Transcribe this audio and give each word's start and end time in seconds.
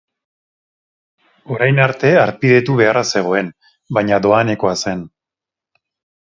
Orain 1.57 1.81
arte 1.83 2.11
harpidetu 2.21 2.79
beharra 2.79 3.03
zegoen, 3.19 3.53
baina 3.99 4.19
doanekoa 4.25 4.75
zen. 4.81 5.07